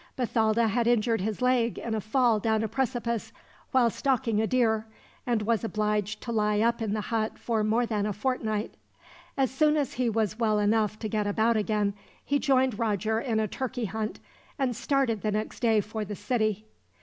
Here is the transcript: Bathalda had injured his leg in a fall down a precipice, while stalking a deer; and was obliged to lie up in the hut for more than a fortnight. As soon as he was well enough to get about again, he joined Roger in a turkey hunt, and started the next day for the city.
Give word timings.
Bathalda 0.15 0.67
had 0.67 0.87
injured 0.87 1.21
his 1.21 1.43
leg 1.43 1.77
in 1.77 1.93
a 1.93 2.01
fall 2.01 2.39
down 2.39 2.63
a 2.63 2.67
precipice, 2.67 3.31
while 3.71 3.91
stalking 3.91 4.41
a 4.41 4.47
deer; 4.47 4.87
and 5.27 5.43
was 5.43 5.63
obliged 5.63 6.21
to 6.21 6.31
lie 6.31 6.59
up 6.59 6.81
in 6.81 6.95
the 6.95 7.01
hut 7.11 7.37
for 7.37 7.63
more 7.63 7.85
than 7.85 8.07
a 8.07 8.11
fortnight. 8.11 8.73
As 9.37 9.51
soon 9.51 9.77
as 9.77 9.93
he 9.93 10.09
was 10.09 10.39
well 10.39 10.57
enough 10.57 10.97
to 10.97 11.07
get 11.07 11.27
about 11.27 11.55
again, 11.55 11.93
he 12.25 12.39
joined 12.39 12.79
Roger 12.79 13.19
in 13.19 13.39
a 13.39 13.47
turkey 13.47 13.85
hunt, 13.85 14.19
and 14.57 14.75
started 14.75 15.21
the 15.21 15.29
next 15.31 15.59
day 15.59 15.81
for 15.81 16.03
the 16.03 16.15
city. 16.15 16.65